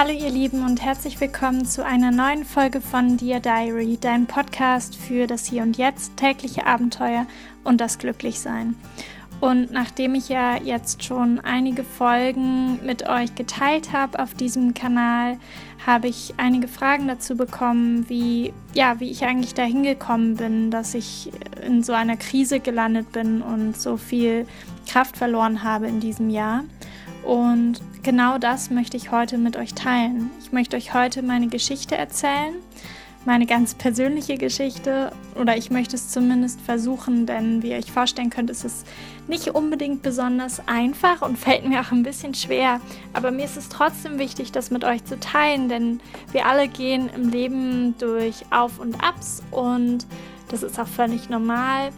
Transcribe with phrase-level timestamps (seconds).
[0.00, 4.94] Hallo ihr Lieben und herzlich willkommen zu einer neuen Folge von Dear Diary, dein Podcast
[4.94, 7.26] für das Hier und Jetzt, tägliche Abenteuer
[7.64, 8.76] und das Glücklichsein.
[9.40, 15.36] Und nachdem ich ja jetzt schon einige Folgen mit euch geteilt habe auf diesem Kanal,
[15.84, 20.94] habe ich einige Fragen dazu bekommen, wie, ja, wie ich eigentlich dahin gekommen bin, dass
[20.94, 21.32] ich
[21.66, 24.46] in so einer Krise gelandet bin und so viel
[24.86, 26.62] Kraft verloren habe in diesem Jahr.
[27.24, 30.30] Und genau das möchte ich heute mit euch teilen.
[30.40, 32.54] Ich möchte euch heute meine Geschichte erzählen
[33.28, 38.30] meine ganz persönliche Geschichte oder ich möchte es zumindest versuchen, denn wie ihr euch vorstellen
[38.30, 38.84] könnt, ist es
[39.26, 42.80] nicht unbedingt besonders einfach und fällt mir auch ein bisschen schwer.
[43.12, 46.00] Aber mir ist es trotzdem wichtig, das mit euch zu teilen, denn
[46.32, 50.06] wir alle gehen im Leben durch Auf und Abs und
[50.48, 51.90] das ist auch völlig normal.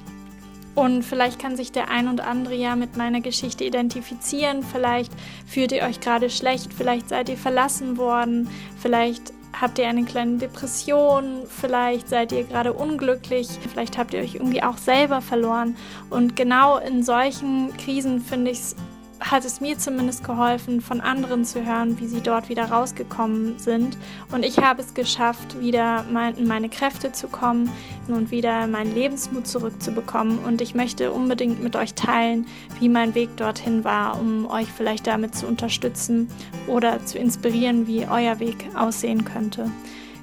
[0.75, 4.63] Und vielleicht kann sich der ein und andere ja mit meiner Geschichte identifizieren.
[4.63, 5.13] Vielleicht
[5.47, 8.49] fühlt ihr euch gerade schlecht, vielleicht seid ihr verlassen worden,
[8.81, 14.37] vielleicht habt ihr eine kleine Depression, vielleicht seid ihr gerade unglücklich, vielleicht habt ihr euch
[14.37, 15.77] irgendwie auch selber verloren.
[16.09, 18.77] Und genau in solchen Krisen finde ich es
[19.21, 23.97] hat es mir zumindest geholfen, von anderen zu hören, wie sie dort wieder rausgekommen sind.
[24.33, 26.05] Und ich habe es geschafft, wieder
[26.37, 27.71] in meine Kräfte zu kommen
[28.09, 30.39] und wieder meinen Lebensmut zurückzubekommen.
[30.39, 32.47] Und ich möchte unbedingt mit euch teilen,
[32.79, 36.29] wie mein Weg dorthin war, um euch vielleicht damit zu unterstützen
[36.67, 39.71] oder zu inspirieren, wie euer Weg aussehen könnte.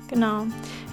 [0.07, 0.45] Genau.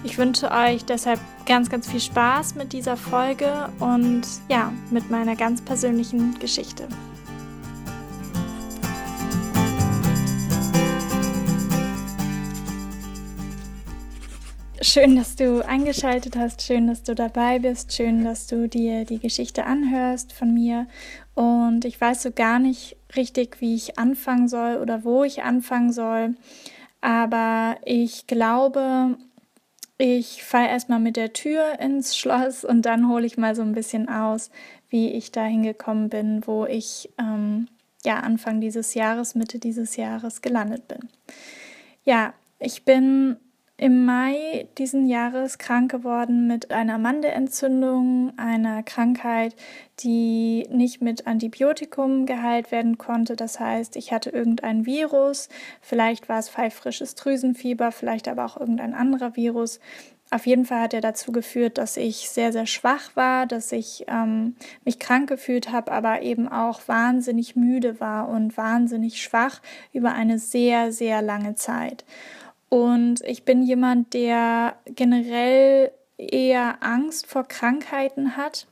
[0.03, 5.35] Ich wünsche euch deshalb ganz, ganz viel Spaß mit dieser Folge und ja, mit meiner
[5.35, 6.87] ganz persönlichen Geschichte.
[14.87, 19.17] Schön, dass du eingeschaltet hast, schön, dass du dabei bist, schön, dass du dir die
[19.17, 20.85] Geschichte anhörst von mir.
[21.33, 25.91] Und ich weiß so gar nicht richtig, wie ich anfangen soll oder wo ich anfangen
[25.91, 26.35] soll.
[27.01, 29.17] Aber ich glaube,
[29.97, 33.73] ich fahre erstmal mit der Tür ins Schloss und dann hole ich mal so ein
[33.73, 34.51] bisschen aus,
[34.89, 37.69] wie ich da hingekommen bin, wo ich ähm,
[38.05, 41.09] ja Anfang dieses Jahres, Mitte dieses Jahres gelandet bin.
[42.03, 43.37] Ja, ich bin
[43.77, 49.53] im Mai diesen Jahres krank geworden mit einer Mandelentzündung, einer Krankheit,
[49.99, 53.35] die nicht mit Antibiotikum geheilt werden konnte.
[53.35, 55.49] Das heißt, ich hatte irgendein Virus,
[55.81, 59.81] vielleicht war es pfeifrisches Drüsenfieber, vielleicht aber auch irgendein anderer Virus.
[60.31, 64.05] Auf jeden Fall hat er dazu geführt, dass ich sehr, sehr schwach war, dass ich
[64.07, 69.61] ähm, mich krank gefühlt habe, aber eben auch wahnsinnig müde war und wahnsinnig schwach
[69.93, 72.05] über eine sehr, sehr lange Zeit.
[72.69, 78.67] Und ich bin jemand, der generell eher Angst vor Krankheiten hat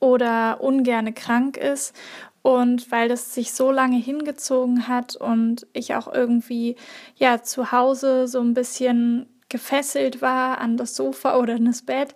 [0.00, 1.94] oder ungerne krank ist.
[2.42, 6.76] Und weil das sich so lange hingezogen hat und ich auch irgendwie
[7.16, 12.14] ja zu Hause so ein bisschen gefesselt war an das Sofa oder in das Bett,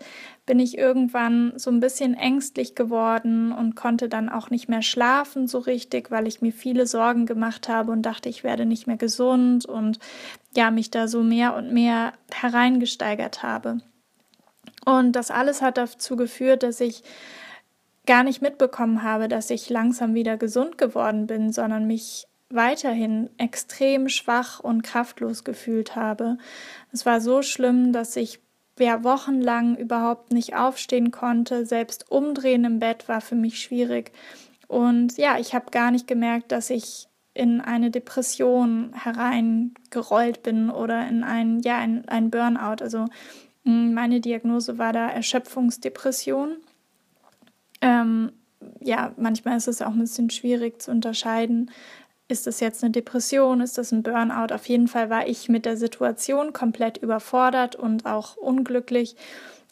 [0.49, 5.47] bin ich irgendwann so ein bisschen ängstlich geworden und konnte dann auch nicht mehr schlafen
[5.47, 8.97] so richtig, weil ich mir viele Sorgen gemacht habe und dachte, ich werde nicht mehr
[8.97, 9.99] gesund und
[10.57, 13.83] ja, mich da so mehr und mehr hereingesteigert habe.
[14.87, 17.05] Und das alles hat dazu geführt, dass ich
[18.07, 24.09] gar nicht mitbekommen habe, dass ich langsam wieder gesund geworden bin, sondern mich weiterhin extrem
[24.09, 26.39] schwach und kraftlos gefühlt habe.
[26.91, 28.41] Es war so schlimm, dass ich
[28.81, 31.67] ja wochenlang überhaupt nicht aufstehen konnte.
[31.67, 34.13] Selbst umdrehen im Bett war für mich schwierig.
[34.67, 41.07] Und ja, ich habe gar nicht gemerkt, dass ich in eine Depression hereingerollt bin oder
[41.09, 42.83] in ein, ja, ein, ein Burnout.
[42.83, 43.07] Also
[43.65, 46.57] hm, meine Diagnose war da Erschöpfungsdepression.
[47.81, 48.33] Ähm,
[48.81, 51.71] ja, manchmal ist es auch ein bisschen schwierig zu unterscheiden,
[52.29, 53.61] ist das jetzt eine Depression?
[53.61, 54.55] Ist das ein Burnout?
[54.55, 59.17] Auf jeden Fall war ich mit der Situation komplett überfordert und auch unglücklich.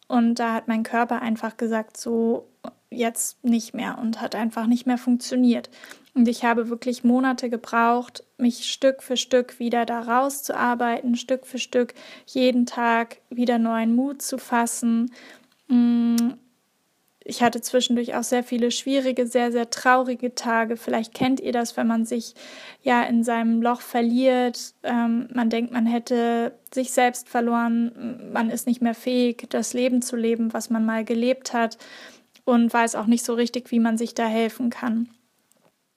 [0.08, 2.48] Und da hat mein Körper einfach gesagt, so
[2.90, 5.69] jetzt nicht mehr und hat einfach nicht mehr funktioniert.
[6.14, 11.58] Und ich habe wirklich Monate gebraucht, mich Stück für Stück wieder da rauszuarbeiten, Stück für
[11.58, 11.92] Stück
[12.26, 15.12] jeden Tag wieder neuen Mut zu fassen,
[15.69, 16.16] mm,
[17.28, 20.76] ich hatte zwischendurch auch sehr viele schwierige, sehr, sehr traurige Tage.
[20.76, 22.34] Vielleicht kennt ihr das, wenn man sich
[22.82, 24.75] ja in seinem Loch verliert.
[24.84, 28.31] Ähm, man denkt, man hätte sich selbst verloren.
[28.32, 31.78] Man ist nicht mehr fähig, das Leben zu leben, was man mal gelebt hat
[32.44, 35.08] und weiß auch nicht so richtig, wie man sich da helfen kann.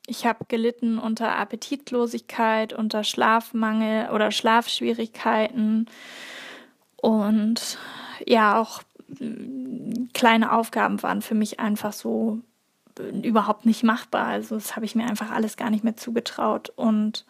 [0.07, 5.85] Ich habe gelitten unter Appetitlosigkeit, unter Schlafmangel oder Schlafschwierigkeiten
[6.95, 7.77] und
[8.25, 8.81] ja auch
[10.13, 12.39] kleine Aufgaben waren für mich einfach so
[12.99, 14.27] äh, überhaupt nicht machbar.
[14.27, 16.71] Also das habe ich mir einfach alles gar nicht mehr zugetraut.
[16.75, 17.25] Und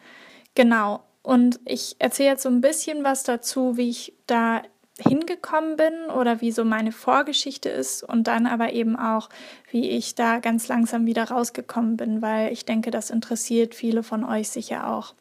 [0.54, 4.62] genau, Und ich erzähle jetzt so ein bisschen was dazu, wie ich da
[4.98, 9.30] hingekommen bin oder wie so meine Vorgeschichte ist und dann aber eben auch,
[9.70, 14.24] wie ich da ganz langsam wieder rausgekommen bin, weil ich denke, das interessiert viele von
[14.24, 15.14] euch sicher auch.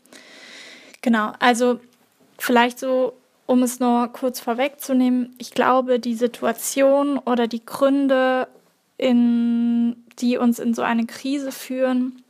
[1.02, 1.80] Genau, also
[2.38, 3.14] vielleicht so,
[3.50, 8.48] um es nur kurz vorwegzunehmen, ich glaube, die Situation oder die Gründe,
[8.96, 12.24] in, die uns in so eine Krise führen,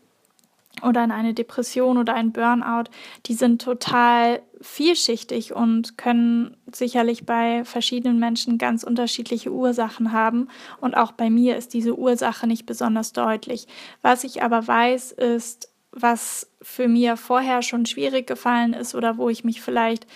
[0.82, 2.90] oder in eine Depression oder ein Burnout,
[3.26, 10.48] die sind total vielschichtig und können sicherlich bei verschiedenen Menschen ganz unterschiedliche Ursachen haben.
[10.80, 13.68] Und auch bei mir ist diese Ursache nicht besonders deutlich.
[14.02, 19.28] Was ich aber weiß, ist, was für mir vorher schon schwierig gefallen ist oder wo
[19.28, 20.08] ich mich vielleicht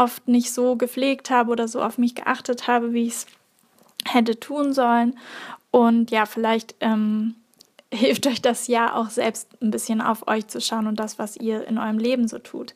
[0.00, 3.26] oft nicht so gepflegt habe oder so auf mich geachtet habe, wie ich es
[4.06, 5.18] hätte tun sollen.
[5.70, 7.34] Und ja, vielleicht ähm,
[7.92, 11.36] hilft euch das ja auch selbst ein bisschen auf euch zu schauen und das, was
[11.36, 12.74] ihr in eurem Leben so tut.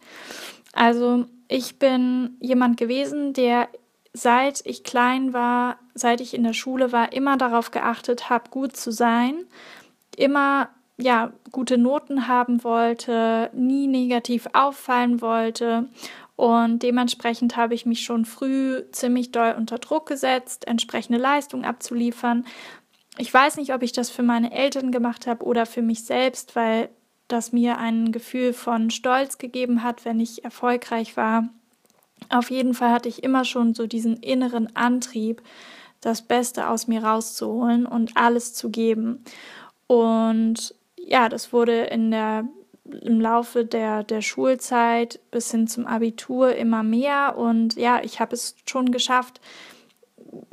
[0.74, 3.68] Also ich bin jemand gewesen, der
[4.12, 8.76] seit ich klein war, seit ich in der Schule war, immer darauf geachtet habe, gut
[8.76, 9.34] zu sein,
[10.16, 15.88] immer ja gute Noten haben wollte, nie negativ auffallen wollte
[16.36, 22.44] und dementsprechend habe ich mich schon früh ziemlich doll unter Druck gesetzt, entsprechende Leistung abzuliefern,
[23.16, 26.56] ich weiß nicht, ob ich das für meine Eltern gemacht habe oder für mich selbst,
[26.56, 26.88] weil
[27.28, 31.48] das mir ein Gefühl von Stolz gegeben hat, wenn ich erfolgreich war.
[32.28, 35.42] Auf jeden Fall hatte ich immer schon so diesen inneren Antrieb,
[36.00, 39.24] das Beste aus mir rauszuholen und alles zu geben.
[39.86, 42.48] Und ja, das wurde in der,
[42.84, 47.36] im Laufe der, der Schulzeit bis hin zum Abitur immer mehr.
[47.36, 49.40] Und ja, ich habe es schon geschafft,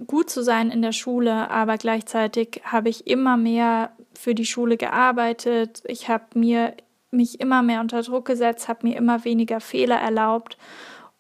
[0.08, 4.78] gut zu sein in der Schule, aber gleichzeitig habe ich immer mehr für die Schule
[4.78, 5.84] gearbeitet.
[5.88, 6.76] Ich habe mir
[7.12, 10.58] mich immer mehr unter Druck gesetzt, habe mir immer weniger Fehler erlaubt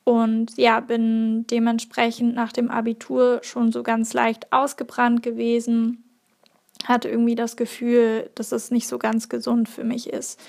[0.04, 6.04] und ja, bin dementsprechend nach dem Abitur schon so ganz leicht ausgebrannt gewesen.
[6.86, 10.40] Hatte irgendwie das Gefühl, dass es nicht so ganz gesund für mich ist.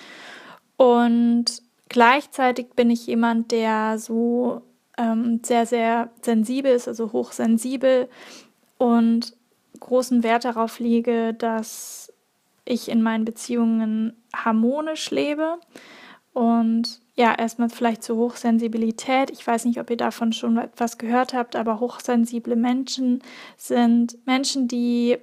[0.77, 4.63] Und gleichzeitig bin ich jemand, der so
[4.99, 8.09] ähm, sehr, sehr sensibel ist, also hochsensibel
[8.79, 9.37] und
[9.81, 12.13] großen Wert darauf lege, dass
[12.65, 15.59] ich in meinen Beziehungen harmonisch lebe.
[16.33, 19.31] Und ja, erstmal vielleicht zur Hochsensibilität.
[19.31, 23.23] Ich weiß nicht, ob ihr davon schon etwas gehört habt, aber hochsensible Menschen
[23.57, 25.19] sind Menschen, die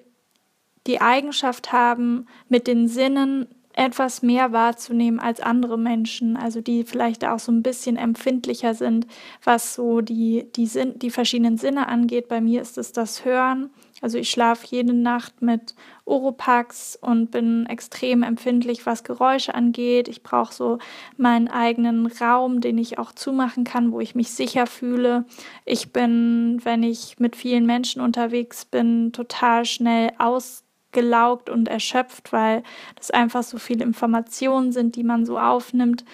[0.86, 3.48] die Eigenschaft haben, mit den Sinnen
[3.80, 9.08] etwas mehr wahrzunehmen als andere Menschen, also die vielleicht auch so ein bisschen empfindlicher sind,
[9.42, 12.28] was so die, die, Sinn, die verschiedenen Sinne angeht.
[12.28, 13.70] Bei mir ist es das Hören.
[14.02, 20.10] Also ich schlafe jede Nacht mit Oropax und bin extrem empfindlich, was Geräusche angeht.
[20.10, 20.78] Ich brauche so
[21.16, 25.24] meinen eigenen Raum, den ich auch zumachen kann, wo ich mich sicher fühle.
[25.64, 32.32] Ich bin, wenn ich mit vielen Menschen unterwegs bin, total schnell aus gelaugt und erschöpft,
[32.32, 32.64] weil
[32.96, 36.06] das einfach so viele Informationen sind, die man so aufnimmt.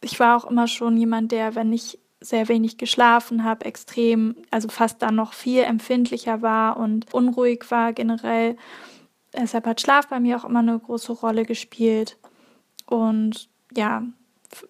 [0.00, 4.68] Ich war auch immer schon jemand, der, wenn ich sehr wenig geschlafen habe, extrem, also
[4.68, 8.56] fast dann noch viel empfindlicher war und unruhig war generell.
[9.34, 12.16] Deshalb hat Schlaf bei mir auch immer eine große Rolle gespielt.
[12.86, 14.04] Und ja,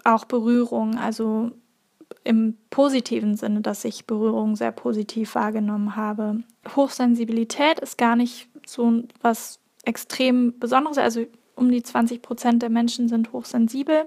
[0.05, 1.51] auch Berührung, also
[2.23, 6.43] im positiven Sinne, dass ich Berührung sehr positiv wahrgenommen habe.
[6.75, 10.99] Hochsensibilität ist gar nicht so was extrem Besonderes.
[10.99, 14.07] Also um die 20 Prozent der Menschen sind hochsensibel.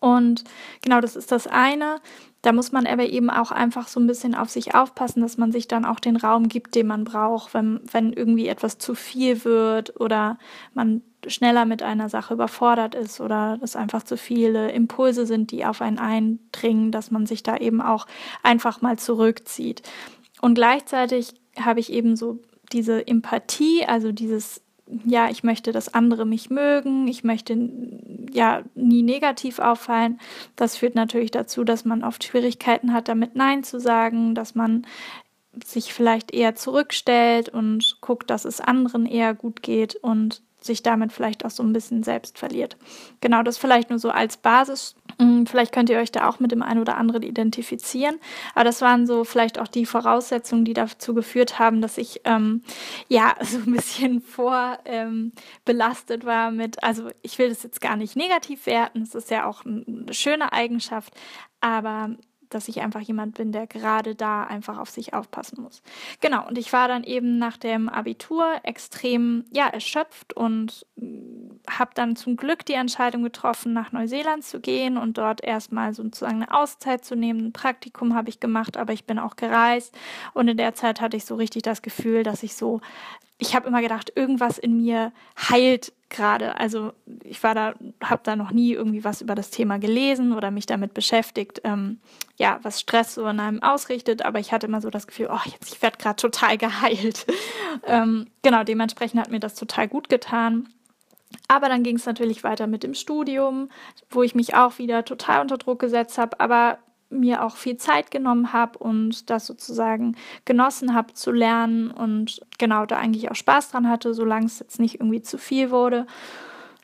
[0.00, 0.44] Und
[0.82, 2.00] genau das ist das eine.
[2.42, 5.50] Da muss man aber eben auch einfach so ein bisschen auf sich aufpassen, dass man
[5.50, 9.44] sich dann auch den Raum gibt, den man braucht, wenn, wenn irgendwie etwas zu viel
[9.44, 10.38] wird oder
[10.72, 15.64] man schneller mit einer Sache überfordert ist oder es einfach zu viele Impulse sind, die
[15.64, 18.06] auf einen eindringen, dass man sich da eben auch
[18.44, 19.82] einfach mal zurückzieht.
[20.40, 22.38] Und gleichzeitig habe ich eben so
[22.72, 24.62] diese Empathie, also dieses
[25.04, 27.70] ja, ich möchte, dass andere mich mögen, ich möchte
[28.32, 30.18] ja nie negativ auffallen.
[30.56, 34.86] Das führt natürlich dazu, dass man oft Schwierigkeiten hat, damit Nein zu sagen, dass man
[35.64, 41.12] sich vielleicht eher zurückstellt und guckt, dass es anderen eher gut geht und sich damit
[41.12, 42.76] vielleicht auch so ein bisschen selbst verliert.
[43.20, 44.94] Genau, das vielleicht nur so als Basis.
[45.20, 48.20] Hm, vielleicht könnt ihr euch da auch mit dem einen oder anderen identifizieren.
[48.54, 52.62] Aber das waren so vielleicht auch die Voraussetzungen, die dazu geführt haben, dass ich ähm,
[53.08, 58.14] ja so ein bisschen vorbelastet ähm, war mit, also ich will das jetzt gar nicht
[58.14, 61.12] negativ werten, es ist ja auch eine schöne Eigenschaft,
[61.60, 62.10] aber
[62.50, 65.82] dass ich einfach jemand bin, der gerade da einfach auf sich aufpassen muss.
[66.20, 71.90] Genau, und ich war dann eben nach dem Abitur extrem, ja, erschöpft und mm, habe
[71.94, 76.52] dann zum Glück die Entscheidung getroffen, nach Neuseeland zu gehen und dort erstmal sozusagen eine
[76.54, 77.46] Auszeit zu nehmen.
[77.46, 79.96] Ein Praktikum habe ich gemacht, aber ich bin auch gereist.
[80.34, 82.80] Und in der Zeit hatte ich so richtig das Gefühl, dass ich so,
[83.38, 86.58] ich habe immer gedacht, irgendwas in mir heilt gerade.
[86.58, 86.92] Also
[87.22, 90.66] ich war da, habe da noch nie irgendwie was über das Thema gelesen oder mich
[90.66, 92.00] damit beschäftigt, ähm,
[92.36, 94.24] ja, was Stress so in einem ausrichtet.
[94.24, 97.26] Aber ich hatte immer so das Gefühl, oh, jetzt ich werde gerade total geheilt.
[97.86, 100.68] ähm, genau, dementsprechend hat mir das total gut getan.
[101.46, 103.68] Aber dann ging es natürlich weiter mit dem Studium,
[104.10, 106.78] wo ich mich auch wieder total unter Druck gesetzt habe, aber
[107.10, 112.84] mir auch viel Zeit genommen habe und das sozusagen genossen habe zu lernen und genau
[112.86, 116.06] da eigentlich auch Spaß dran hatte, solange es jetzt nicht irgendwie zu viel wurde.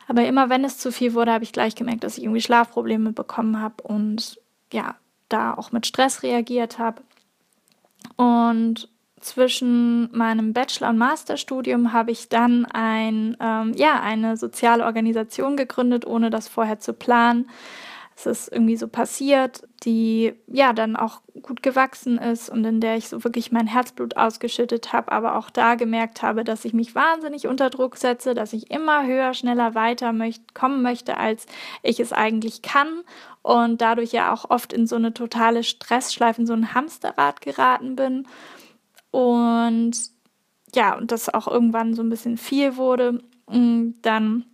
[0.08, 3.12] Aber immer wenn es zu viel wurde, habe ich gleich gemerkt, dass ich irgendwie Schlafprobleme
[3.12, 4.40] bekommen habe und
[4.72, 4.96] ja,
[5.28, 7.02] da auch mit Stress reagiert habe.
[8.16, 8.88] Und
[9.20, 16.06] zwischen meinem Bachelor- und Masterstudium habe ich dann ein, ähm, ja, eine soziale Organisation gegründet,
[16.06, 17.48] ohne das vorher zu planen.
[18.16, 22.96] Es ist irgendwie so passiert, die ja dann auch gut gewachsen ist und in der
[22.96, 26.94] ich so wirklich mein Herzblut ausgeschüttet habe, aber auch da gemerkt habe, dass ich mich
[26.94, 31.46] wahnsinnig unter Druck setze, dass ich immer höher, schneller weiter möcht kommen möchte, als
[31.82, 33.02] ich es eigentlich kann
[33.42, 37.96] und dadurch ja auch oft in so eine totale Stressschleife, in so ein Hamsterrad geraten
[37.96, 38.26] bin
[39.10, 40.14] und
[40.74, 43.22] ja, und das auch irgendwann so ein bisschen viel wurde.
[43.46, 44.44] Und dann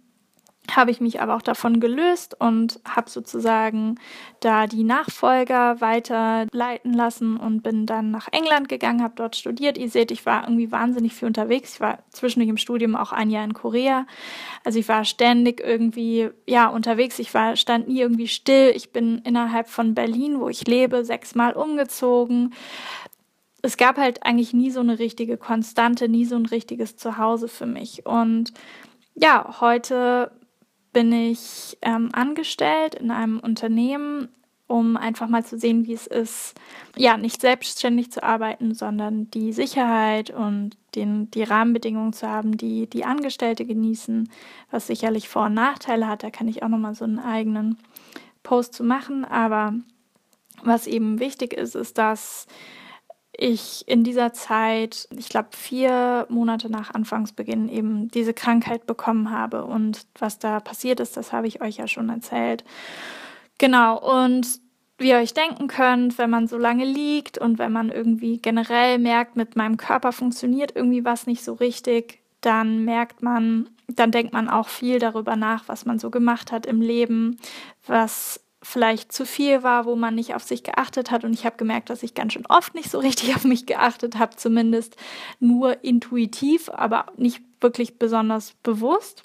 [0.77, 3.99] habe ich mich aber auch davon gelöst und habe sozusagen
[4.41, 9.79] da die Nachfolger weiterleiten lassen und bin dann nach England gegangen, habe dort studiert.
[9.79, 11.75] Ihr seht, ich war irgendwie wahnsinnig viel unterwegs.
[11.75, 14.07] Ich war zwischendurch im Studium auch ein Jahr in Korea.
[14.65, 17.19] Also ich war ständig irgendwie ja unterwegs.
[17.19, 18.73] Ich war stand nie irgendwie still.
[18.75, 22.55] Ich bin innerhalb von Berlin, wo ich lebe, sechsmal umgezogen
[23.63, 27.67] es gab halt eigentlich nie so eine richtige Konstante, nie so ein richtiges Zuhause für
[27.67, 28.07] mich.
[28.07, 28.53] Und
[29.15, 30.33] ja, heute
[30.93, 34.29] bin ich ähm, angestellt in einem Unternehmen,
[34.67, 36.55] um einfach mal zu sehen, wie es ist,
[36.97, 42.89] ja, nicht selbstständig zu arbeiten, sondern die Sicherheit und den, die Rahmenbedingungen zu haben, die
[42.89, 44.31] die Angestellte genießen,
[44.71, 46.23] was sicherlich Vor- und Nachteile hat.
[46.23, 47.79] Da kann ich auch nochmal so einen eigenen
[48.45, 49.25] Post zu machen.
[49.25, 49.75] Aber
[50.63, 52.47] was eben wichtig ist, ist, dass
[53.33, 59.65] ich in dieser Zeit, ich glaube vier Monate nach Anfangsbeginn eben diese Krankheit bekommen habe.
[59.65, 62.65] Und was da passiert ist, das habe ich euch ja schon erzählt.
[63.59, 64.61] Genau, und
[64.99, 68.99] wie ihr euch denken könnt, wenn man so lange liegt und wenn man irgendwie generell
[68.99, 74.33] merkt, mit meinem Körper funktioniert irgendwie was nicht so richtig, dann merkt man, dann denkt
[74.33, 77.39] man auch viel darüber nach, was man so gemacht hat im Leben,
[77.87, 81.25] was vielleicht zu viel war, wo man nicht auf sich geachtet hat.
[81.25, 84.19] Und ich habe gemerkt, dass ich ganz schön oft nicht so richtig auf mich geachtet
[84.19, 84.97] habe, zumindest
[85.39, 89.25] nur intuitiv, aber nicht wirklich besonders bewusst.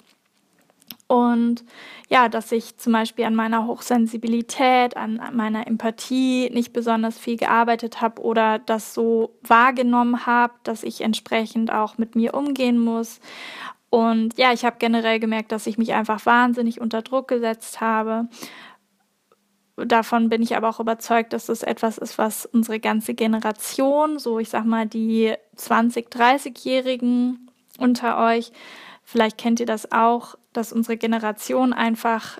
[1.08, 1.64] Und
[2.08, 8.00] ja, dass ich zum Beispiel an meiner Hochsensibilität, an meiner Empathie nicht besonders viel gearbeitet
[8.00, 13.20] habe oder das so wahrgenommen habe, dass ich entsprechend auch mit mir umgehen muss.
[13.88, 18.28] Und ja, ich habe generell gemerkt, dass ich mich einfach wahnsinnig unter Druck gesetzt habe
[19.76, 24.38] davon bin ich aber auch überzeugt, dass das etwas ist, was unsere ganze Generation, so
[24.38, 28.52] ich sag mal die 20, 30-Jährigen unter euch,
[29.04, 32.38] vielleicht kennt ihr das auch, dass unsere Generation einfach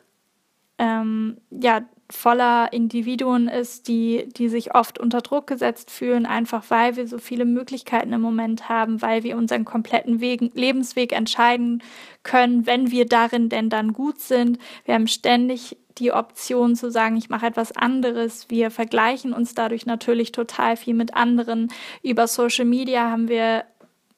[0.79, 6.97] ähm, ja voller Individuen ist, die, die sich oft unter Druck gesetzt fühlen, einfach weil
[6.97, 11.83] wir so viele Möglichkeiten im Moment haben, weil wir unseren kompletten Weg, Lebensweg entscheiden
[12.23, 14.59] können, wenn wir darin denn dann gut sind.
[14.85, 18.51] Wir haben ständig die Option zu sagen, ich mache etwas anderes.
[18.51, 21.69] Wir vergleichen uns dadurch natürlich total viel mit anderen.
[22.03, 23.65] Über Social Media haben wir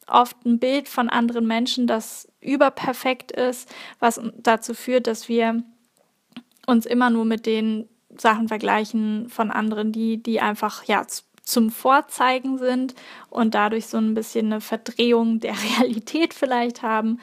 [0.07, 5.63] oft ein Bild von anderen Menschen, das überperfekt ist, was dazu führt, dass wir
[6.67, 11.07] uns immer nur mit den Sachen vergleichen von anderen, die, die einfach ja
[11.43, 12.95] zum Vorzeigen sind
[13.31, 17.21] und dadurch so ein bisschen eine Verdrehung der Realität vielleicht haben.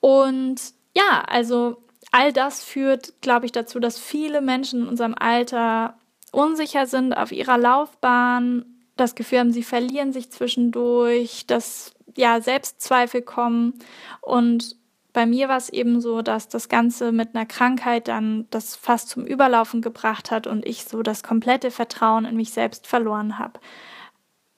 [0.00, 0.60] Und
[0.94, 5.94] ja, also all das führt, glaube ich, dazu, dass viele Menschen in unserem Alter
[6.32, 8.64] unsicher sind auf ihrer Laufbahn,
[8.96, 13.78] das Gefühl haben, sie verlieren sich zwischendurch, dass ja Selbstzweifel kommen.
[14.20, 14.76] Und
[15.12, 19.08] bei mir war es eben so, dass das Ganze mit einer Krankheit dann das fast
[19.08, 23.58] zum Überlaufen gebracht hat und ich so das komplette Vertrauen in mich selbst verloren habe.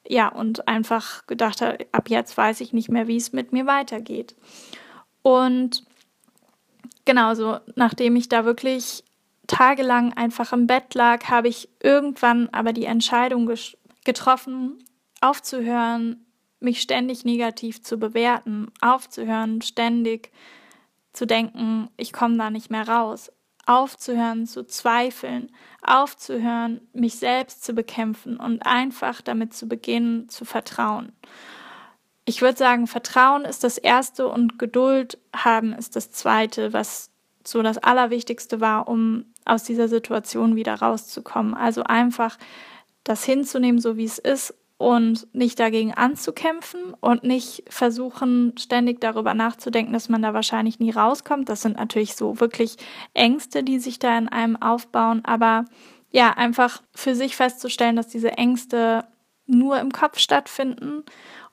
[0.06, 3.66] Ja, und einfach gedacht habe, ab jetzt weiß ich nicht mehr, wie es mit mir
[3.66, 4.35] weitergeht.
[5.23, 5.85] Und
[7.04, 9.04] genau so, nachdem ich da wirklich
[9.47, 13.50] tagelang einfach im Bett lag, habe ich irgendwann aber die Entscheidung
[14.04, 14.82] getroffen,
[15.21, 16.25] aufzuhören,
[16.61, 20.30] mich ständig negativ zu bewerten, aufzuhören, ständig
[21.12, 23.30] zu denken, ich komme da nicht mehr raus,
[23.66, 25.50] aufzuhören zu zweifeln,
[25.82, 31.12] aufzuhören, mich selbst zu bekämpfen und einfach damit zu beginnen zu vertrauen.
[32.25, 37.11] Ich würde sagen, Vertrauen ist das Erste und Geduld haben ist das Zweite, was
[37.45, 41.55] so das Allerwichtigste war, um aus dieser Situation wieder rauszukommen.
[41.55, 42.38] Also einfach
[43.02, 49.35] das hinzunehmen, so wie es ist und nicht dagegen anzukämpfen und nicht versuchen, ständig darüber
[49.35, 51.49] nachzudenken, dass man da wahrscheinlich nie rauskommt.
[51.49, 52.76] Das sind natürlich so wirklich
[53.14, 55.67] Ängste, die sich da in einem aufbauen, aber
[56.11, 59.05] ja, einfach für sich festzustellen, dass diese Ängste
[59.47, 61.05] nur im Kopf stattfinden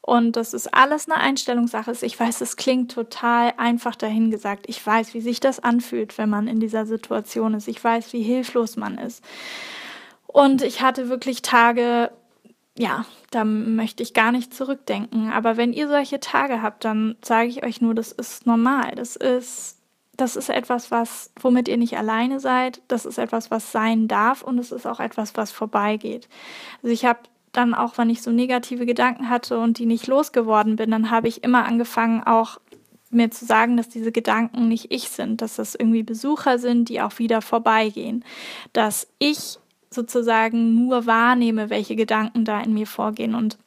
[0.02, 2.04] und dass es alles eine Einstellungssache ist.
[2.04, 4.66] Ich weiß, es klingt total einfach dahingesagt.
[4.68, 7.68] Ich weiß, wie sich das anfühlt, wenn man in dieser Situation ist.
[7.68, 9.24] Ich weiß, wie hilflos man ist.
[10.26, 12.12] Und ich hatte wirklich Tage,
[12.78, 15.32] ja, da möchte ich gar nicht zurückdenken.
[15.32, 18.94] Aber wenn ihr solche Tage habt, dann sage ich euch nur, das ist normal.
[18.96, 19.78] Das ist,
[20.14, 22.82] das ist etwas, was, womit ihr nicht alleine seid.
[22.88, 26.30] Das ist etwas, was sein darf und es ist auch etwas, was vorbeigeht.
[26.82, 27.20] Also ich habe
[27.52, 31.28] dann auch, wenn ich so negative Gedanken hatte und die nicht losgeworden bin, dann habe
[31.28, 32.60] ich immer angefangen, auch
[33.12, 37.02] mir zu sagen, dass diese Gedanken nicht ich sind, dass das irgendwie Besucher sind, die
[37.02, 38.24] auch wieder vorbeigehen,
[38.74, 39.58] dass ich
[39.90, 43.34] sozusagen nur wahrnehme, welche Gedanken da in mir vorgehen.
[43.34, 43.58] Und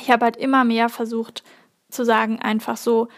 [0.00, 1.42] ich habe halt immer mehr versucht
[1.90, 3.08] zu sagen, einfach so,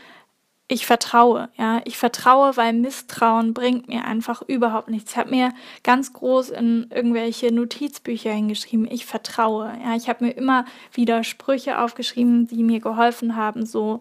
[0.66, 5.12] ich vertraue, ja, ich vertraue, weil Misstrauen bringt mir einfach überhaupt nichts.
[5.12, 5.52] Ich habe mir
[5.82, 11.78] ganz groß in irgendwelche Notizbücher hingeschrieben, ich vertraue, ja, ich habe mir immer wieder Sprüche
[11.80, 14.00] aufgeschrieben, die mir geholfen haben, so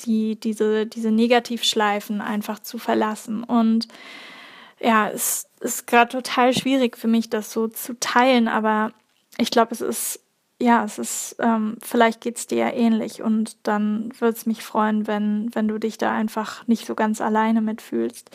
[0.00, 3.44] die, diese, diese Negativschleifen einfach zu verlassen.
[3.44, 3.86] Und
[4.80, 8.92] ja, es ist gerade total schwierig für mich, das so zu teilen, aber
[9.38, 10.20] ich glaube, es ist,
[10.60, 14.62] ja, es ist, ähm, vielleicht geht es dir ja ähnlich und dann würde es mich
[14.62, 18.30] freuen, wenn, wenn du dich da einfach nicht so ganz alleine mitfühlst.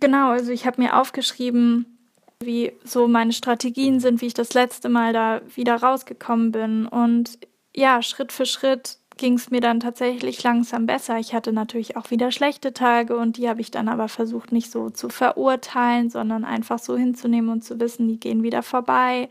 [0.00, 1.98] Genau, also ich habe mir aufgeschrieben,
[2.40, 7.38] wie so meine Strategien sind, wie ich das letzte Mal da wieder rausgekommen bin und
[7.74, 11.18] ja, Schritt für Schritt ging es mir dann tatsächlich langsam besser.
[11.18, 14.70] Ich hatte natürlich auch wieder schlechte Tage und die habe ich dann aber versucht nicht
[14.70, 19.28] so zu verurteilen, sondern einfach so hinzunehmen und zu wissen, die gehen wieder vorbei.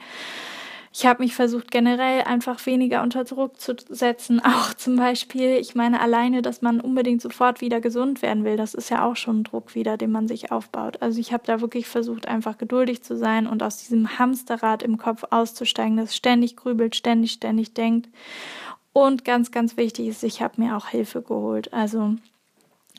[0.93, 4.39] Ich habe mich versucht, generell einfach weniger unter Druck zu setzen.
[4.43, 8.73] Auch zum Beispiel, ich meine, alleine, dass man unbedingt sofort wieder gesund werden will, das
[8.73, 11.01] ist ja auch schon ein Druck wieder, den man sich aufbaut.
[11.01, 14.97] Also ich habe da wirklich versucht, einfach geduldig zu sein und aus diesem Hamsterrad im
[14.97, 18.09] Kopf auszusteigen, das ständig grübelt, ständig, ständig denkt
[18.93, 21.73] und ganz, ganz wichtig ist, ich habe mir auch Hilfe geholt.
[21.73, 22.15] Also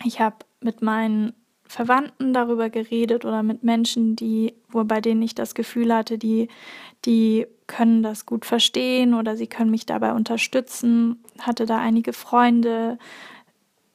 [0.05, 1.35] ich habe mit meinen
[1.73, 6.49] Verwandten darüber geredet oder mit Menschen, die, wo bei denen ich das Gefühl hatte, die,
[7.07, 11.25] die können das gut verstehen oder sie können mich dabei unterstützen.
[11.41, 12.99] Hatte da einige Freunde,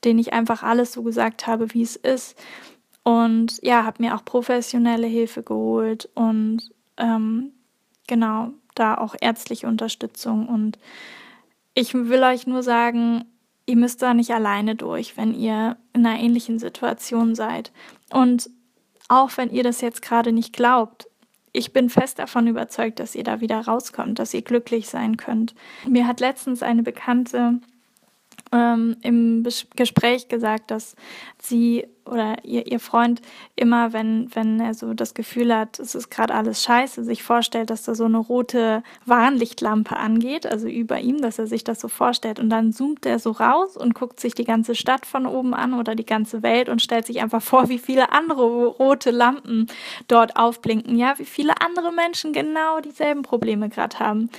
[0.03, 2.35] denen ich einfach alles so gesagt habe, wie es ist.
[3.03, 7.51] Und ja, habe mir auch professionelle Hilfe geholt und ähm,
[8.07, 10.79] genau, da auch ärztliche Unterstützung und
[11.75, 13.25] ich will euch nur sagen,
[13.67, 17.71] ihr müsst da nicht alleine durch, wenn ihr in einer ähnlichen Situation seid.
[18.11, 18.49] Und
[19.09, 21.07] auch wenn ihr das jetzt gerade nicht glaubt,
[21.53, 25.53] ich bin fest davon überzeugt, dass ihr da wieder rauskommt, dass ihr glücklich sein könnt.
[25.87, 27.59] Mir hat letztens eine Bekannte
[28.51, 30.95] ähm, im Gespräch gesagt, dass
[31.39, 33.21] sie oder ihr, ihr Freund
[33.55, 37.69] immer, wenn, wenn er so das Gefühl hat, es ist gerade alles scheiße, sich vorstellt,
[37.69, 41.87] dass da so eine rote Warnlichtlampe angeht, also über ihm, dass er sich das so
[41.87, 42.39] vorstellt.
[42.39, 45.73] Und dann zoomt er so raus und guckt sich die ganze Stadt von oben an
[45.73, 49.67] oder die ganze Welt und stellt sich einfach vor, wie viele andere rote Lampen
[50.07, 50.97] dort aufblinken.
[50.97, 54.29] Ja, wie viele andere Menschen genau dieselben Probleme gerade haben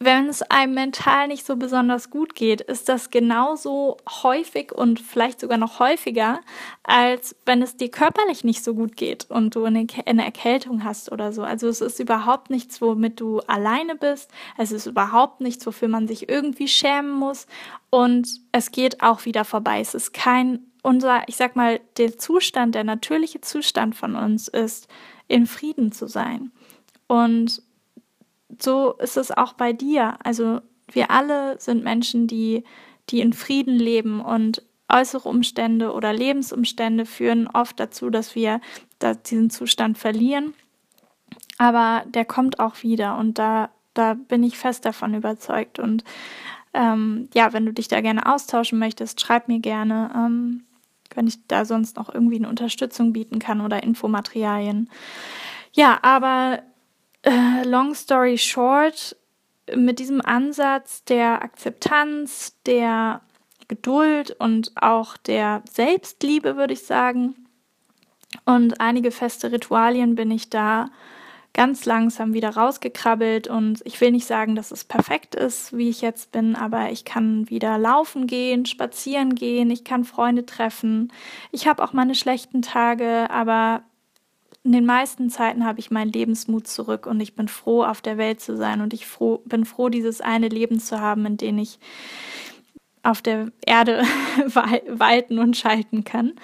[0.00, 5.40] wenn es einem mental nicht so besonders gut geht, ist das genauso häufig und vielleicht
[5.40, 6.40] sogar noch häufiger,
[6.84, 11.32] als wenn es dir körperlich nicht so gut geht und du eine, Erkältung hast oder
[11.32, 11.42] so.
[11.42, 14.30] Also es ist überhaupt nichts, womit du alleine bist.
[14.56, 17.48] Es ist überhaupt nichts, wofür man sich irgendwie schämen muss.
[17.90, 19.80] Und es geht auch wieder vorbei.
[19.80, 24.86] Es ist kein, unser, ich sag mal, der Zustand, der natürliche Zustand von uns ist,
[25.26, 26.52] in Frieden zu sein.
[27.08, 27.62] Und
[28.62, 30.16] so ist es auch bei dir.
[30.22, 32.64] Also wir alle sind Menschen, die,
[33.10, 38.60] die in Frieden leben und äußere Umstände oder Lebensumstände führen oft dazu, dass wir
[39.26, 40.54] diesen Zustand verlieren.
[41.58, 45.78] Aber der kommt auch wieder und da, da bin ich fest davon überzeugt.
[45.78, 46.04] Und
[46.72, 50.64] ähm, ja, wenn du dich da gerne austauschen möchtest, schreib mir gerne, ähm,
[51.14, 54.88] wenn ich da sonst noch irgendwie eine Unterstützung bieten kann oder Infomaterialien.
[55.72, 56.62] Ja, aber
[57.22, 59.16] äh, long story short,
[59.74, 63.20] mit diesem Ansatz der Akzeptanz, der
[63.68, 67.34] Geduld und auch der Selbstliebe, würde ich sagen.
[68.44, 70.90] Und einige feste Ritualien bin ich da
[71.54, 76.02] ganz langsam wieder rausgekrabbelt und ich will nicht sagen, dass es perfekt ist, wie ich
[76.02, 81.12] jetzt bin, aber ich kann wieder laufen gehen, spazieren gehen, ich kann Freunde treffen.
[81.50, 83.82] Ich habe auch meine schlechten Tage, aber
[84.68, 88.18] in den meisten Zeiten habe ich meinen Lebensmut zurück und ich bin froh, auf der
[88.18, 91.56] Welt zu sein und ich froh, bin froh, dieses eine Leben zu haben, in dem
[91.56, 91.78] ich
[93.02, 94.02] auf der Erde
[94.86, 96.34] walten und schalten kann.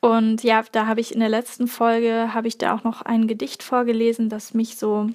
[0.00, 3.28] Und ja, da habe ich in der letzten Folge, habe ich da auch noch ein
[3.28, 5.08] Gedicht vorgelesen, das mich so,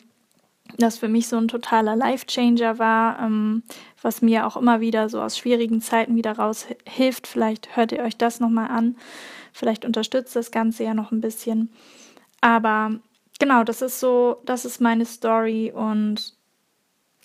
[0.78, 3.64] das für mich so ein totaler Life-Changer war, ähm,
[4.02, 7.28] was mir auch immer wieder so aus schwierigen Zeiten wieder raushilft.
[7.28, 8.96] Vielleicht hört ihr euch das nochmal an.
[9.54, 11.70] Vielleicht unterstützt das Ganze ja noch ein bisschen.
[12.42, 12.92] Aber
[13.40, 16.38] genau, das ist so, das ist meine Story und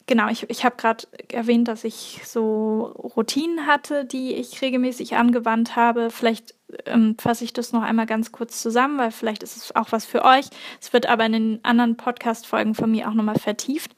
[0.07, 5.77] genau, ich, ich habe gerade erwähnt, dass ich so Routinen hatte, die ich regelmäßig angewandt
[5.77, 6.11] habe.
[6.11, 6.55] Vielleicht
[6.87, 10.05] ähm, fasse ich das noch einmal ganz kurz zusammen, weil vielleicht ist es auch was
[10.05, 10.47] für euch.
[10.81, 13.93] Es wird aber in den anderen Podcast-Folgen von mir auch nochmal vertieft.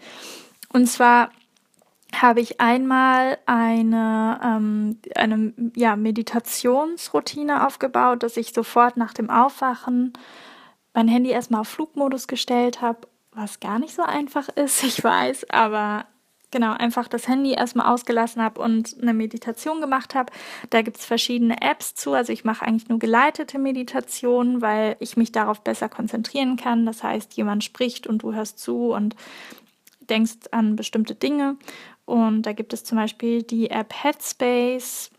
[0.72, 1.30] Und zwar
[2.14, 10.12] habe ich einmal eine, ähm, eine ja, Meditationsroutine aufgebaut, dass ich sofort nach dem Aufwachen
[10.92, 15.50] mein Handy erstmal auf Flugmodus gestellt habe was gar nicht so einfach ist, ich weiß,
[15.50, 16.06] aber
[16.54, 20.32] genau, einfach das Handy erstmal ausgelassen habe und eine Meditation gemacht habe.
[20.70, 22.12] Da gibt es verschiedene Apps zu.
[22.12, 26.86] Also ich mache eigentlich nur geleitete Meditationen, weil ich mich darauf besser konzentrieren kann.
[26.86, 29.16] Das heißt, jemand spricht und du hörst zu und
[30.08, 31.56] denkst an bestimmte Dinge.
[32.04, 35.10] Und da gibt es zum Beispiel die App Headspace.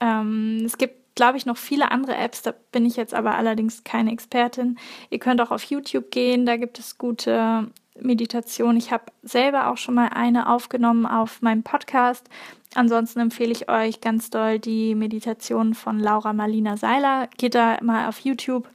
[0.00, 2.42] Ähm, es gibt glaube ich, noch viele andere Apps.
[2.42, 4.76] Da bin ich jetzt aber allerdings keine Expertin.
[5.10, 8.76] Ihr könnt auch auf YouTube gehen, da gibt es gute Meditation.
[8.76, 12.28] Ich habe selber auch schon mal eine aufgenommen auf meinem Podcast.
[12.74, 17.28] Ansonsten empfehle ich euch ganz doll die Meditation von Laura Marlina Seiler.
[17.36, 18.68] Geht da mal auf YouTube.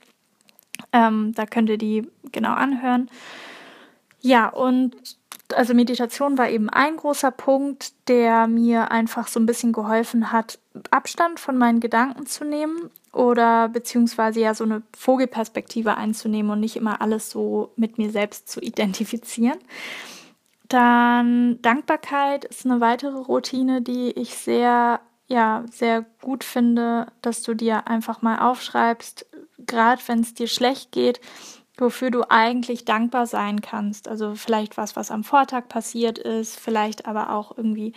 [0.94, 3.10] Ähm, da könnt ihr die genau anhören.
[4.22, 4.96] Ja, und
[5.56, 10.60] also Meditation war eben ein großer Punkt, der mir einfach so ein bisschen geholfen hat,
[10.92, 16.76] Abstand von meinen Gedanken zu nehmen oder beziehungsweise ja so eine Vogelperspektive einzunehmen und nicht
[16.76, 19.58] immer alles so mit mir selbst zu identifizieren.
[20.68, 27.56] Dann Dankbarkeit ist eine weitere Routine, die ich sehr, ja, sehr gut finde, dass du
[27.56, 29.26] dir einfach mal aufschreibst,
[29.58, 31.20] gerade wenn es dir schlecht geht,
[31.82, 34.08] wofür du eigentlich dankbar sein kannst.
[34.08, 37.94] Also vielleicht was, was am Vortag passiert ist, vielleicht aber auch irgendwie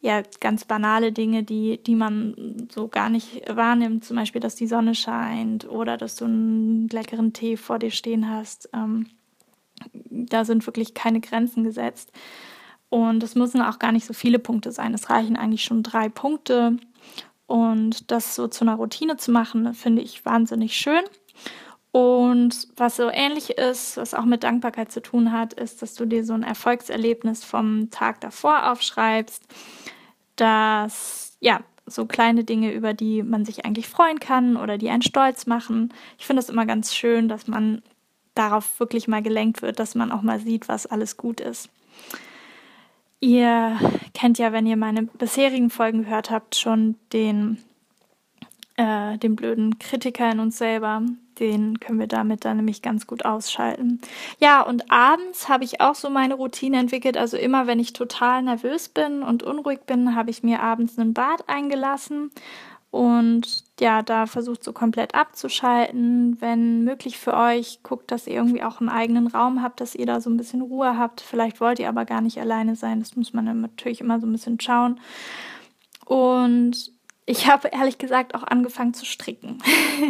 [0.00, 4.04] ja ganz banale Dinge, die, die man so gar nicht wahrnimmt.
[4.04, 8.28] Zum Beispiel, dass die Sonne scheint oder dass du einen leckeren Tee vor dir stehen
[8.28, 8.68] hast.
[8.72, 9.06] Ähm,
[9.92, 12.12] da sind wirklich keine Grenzen gesetzt.
[12.88, 14.92] Und es müssen auch gar nicht so viele Punkte sein.
[14.92, 16.76] Es reichen eigentlich schon drei Punkte.
[17.46, 21.02] Und das so zu einer Routine zu machen, finde ich wahnsinnig schön.
[21.92, 26.06] Und was so ähnlich ist, was auch mit Dankbarkeit zu tun hat, ist, dass du
[26.06, 29.42] dir so ein Erfolgserlebnis vom Tag davor aufschreibst,
[30.36, 35.02] dass ja, so kleine Dinge, über die man sich eigentlich freuen kann oder die einen
[35.02, 35.92] stolz machen.
[36.18, 37.82] Ich finde es immer ganz schön, dass man
[38.34, 41.68] darauf wirklich mal gelenkt wird, dass man auch mal sieht, was alles gut ist.
[43.20, 43.78] Ihr
[44.14, 47.58] kennt ja, wenn ihr meine bisherigen Folgen gehört habt, schon den,
[48.76, 51.02] äh, den blöden Kritiker in uns selber,
[51.42, 54.00] den können wir damit dann nämlich ganz gut ausschalten.
[54.38, 57.18] Ja, und abends habe ich auch so meine Routine entwickelt.
[57.18, 61.12] Also immer, wenn ich total nervös bin und unruhig bin, habe ich mir abends einen
[61.12, 62.30] Bad eingelassen
[62.92, 66.36] und ja, da versucht so komplett abzuschalten.
[66.40, 70.04] Wenn möglich für euch, guckt, dass ihr irgendwie auch einen eigenen Raum habt, dass ihr
[70.04, 71.22] da so ein bisschen Ruhe habt.
[71.22, 73.00] Vielleicht wollt ihr aber gar nicht alleine sein.
[73.00, 75.00] Das muss man natürlich immer so ein bisschen schauen.
[76.04, 76.92] Und
[77.26, 79.58] ich habe ehrlich gesagt auch angefangen zu stricken.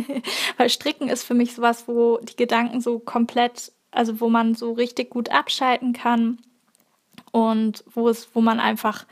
[0.56, 4.72] Weil Stricken ist für mich sowas, wo die Gedanken so komplett, also wo man so
[4.72, 6.38] richtig gut abschalten kann
[7.30, 9.04] und wo es, wo man einfach,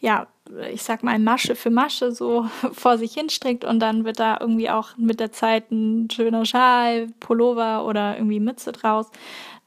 [0.00, 0.26] ja,
[0.70, 4.36] ich sag mal, Masche für Masche so vor sich hin strickt und dann wird da
[4.38, 9.10] irgendwie auch mit der Zeit ein schöner Schal, Pullover oder irgendwie Mütze draus.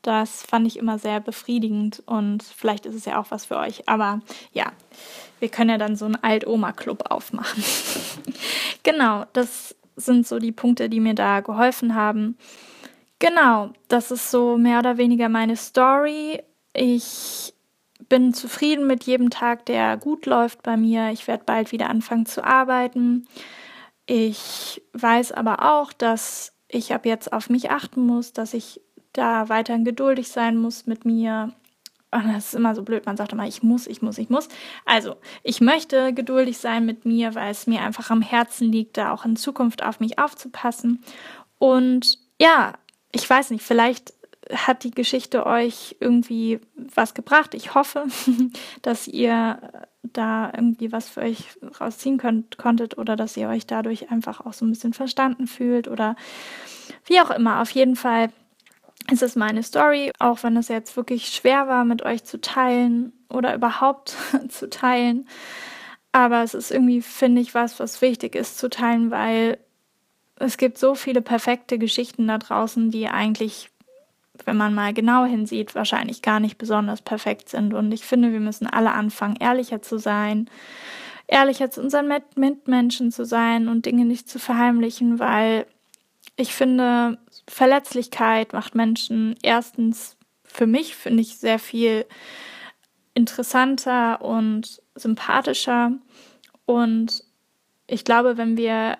[0.01, 3.87] Das fand ich immer sehr befriedigend und vielleicht ist es ja auch was für euch.
[3.87, 4.21] Aber
[4.53, 4.71] ja,
[5.39, 7.63] wir können ja dann so einen Alt-Oma-Club aufmachen.
[8.83, 12.37] genau, das sind so die Punkte, die mir da geholfen haben.
[13.19, 16.41] Genau, das ist so mehr oder weniger meine Story.
[16.73, 17.53] Ich
[18.07, 21.11] bin zufrieden mit jedem Tag, der gut läuft bei mir.
[21.11, 23.27] Ich werde bald wieder anfangen zu arbeiten.
[24.05, 28.81] Ich weiß aber auch, dass ich ab jetzt auf mich achten muss, dass ich
[29.13, 31.53] da weiterhin geduldig sein muss mit mir
[32.11, 34.49] und das ist immer so blöd, man sagt immer, ich muss, ich muss, ich muss.
[34.83, 39.13] Also, ich möchte geduldig sein mit mir, weil es mir einfach am Herzen liegt, da
[39.13, 41.03] auch in Zukunft auf mich aufzupassen.
[41.59, 42.73] Und ja,
[43.11, 44.13] ich weiß nicht, vielleicht
[44.51, 46.59] hat die Geschichte euch irgendwie
[46.95, 47.53] was gebracht.
[47.53, 48.05] Ich hoffe,
[48.81, 49.59] dass ihr
[50.01, 51.43] da irgendwie was für euch
[51.79, 55.87] rausziehen könnt, konntet oder dass ihr euch dadurch einfach auch so ein bisschen verstanden fühlt
[55.87, 56.15] oder
[57.05, 57.61] wie auch immer.
[57.61, 58.29] Auf jeden Fall
[59.11, 63.13] ist es meine Story, auch wenn es jetzt wirklich schwer war, mit euch zu teilen
[63.29, 64.15] oder überhaupt
[64.49, 65.27] zu teilen.
[66.11, 69.57] Aber es ist irgendwie, finde ich, was, was wichtig ist zu teilen, weil
[70.37, 73.69] es gibt so viele perfekte Geschichten da draußen, die eigentlich,
[74.45, 77.73] wenn man mal genau hinsieht, wahrscheinlich gar nicht besonders perfekt sind.
[77.73, 80.49] Und ich finde, wir müssen alle anfangen, ehrlicher zu sein,
[81.27, 85.67] ehrlicher zu unseren Mitmenschen zu sein und Dinge nicht zu verheimlichen, weil
[86.37, 92.05] ich finde, Verletzlichkeit macht Menschen erstens für mich, finde ich, sehr viel
[93.13, 95.93] interessanter und sympathischer.
[96.65, 97.23] Und
[97.87, 98.97] ich glaube, wenn wir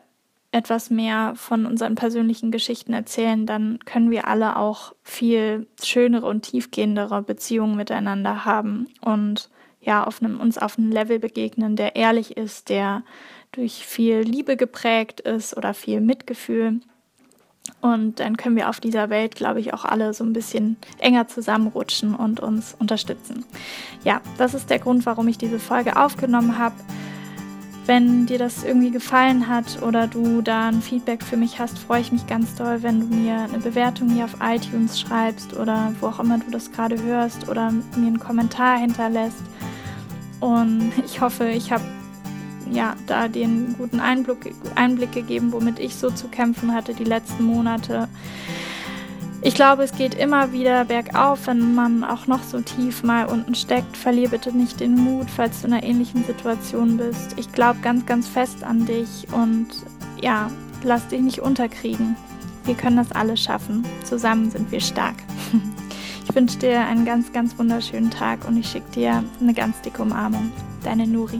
[0.51, 6.41] etwas mehr von unseren persönlichen Geschichten erzählen, dann können wir alle auch viel schönere und
[6.41, 9.49] tiefgehendere Beziehungen miteinander haben und
[9.81, 13.03] ja, auf einem, uns auf einem Level begegnen, der ehrlich ist, der
[13.51, 16.81] durch viel Liebe geprägt ist oder viel Mitgefühl.
[17.81, 21.27] Und dann können wir auf dieser Welt, glaube ich, auch alle so ein bisschen enger
[21.27, 23.45] zusammenrutschen und uns unterstützen.
[24.03, 26.75] Ja, das ist der Grund, warum ich diese Folge aufgenommen habe.
[27.85, 32.01] Wenn dir das irgendwie gefallen hat oder du da ein Feedback für mich hast, freue
[32.01, 36.07] ich mich ganz doll, wenn du mir eine Bewertung hier auf iTunes schreibst oder wo
[36.07, 39.41] auch immer du das gerade hörst oder mir einen Kommentar hinterlässt.
[40.39, 41.83] Und ich hoffe, ich habe
[42.71, 47.43] ja, da den guten Einblick, Einblick gegeben, womit ich so zu kämpfen hatte die letzten
[47.43, 48.07] Monate.
[49.41, 53.55] Ich glaube, es geht immer wieder bergauf, wenn man auch noch so tief mal unten
[53.55, 53.95] steckt.
[53.95, 57.35] Verlier bitte nicht den Mut, falls du in einer ähnlichen Situation bist.
[57.37, 59.67] Ich glaube ganz, ganz fest an dich und
[60.21, 60.51] ja,
[60.83, 62.17] lass dich nicht unterkriegen.
[62.65, 63.85] Wir können das alles schaffen.
[64.03, 65.15] Zusammen sind wir stark.
[66.29, 70.03] Ich wünsche dir einen ganz, ganz wunderschönen Tag und ich schicke dir eine ganz dicke
[70.03, 70.51] Umarmung.
[70.83, 71.39] Deine Nuri.